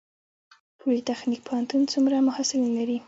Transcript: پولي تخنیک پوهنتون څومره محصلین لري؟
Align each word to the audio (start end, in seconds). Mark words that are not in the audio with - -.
پولي 0.79 1.01
تخنیک 1.09 1.41
پوهنتون 1.47 1.81
څومره 1.91 2.17
محصلین 2.27 2.71
لري؟ 2.79 2.97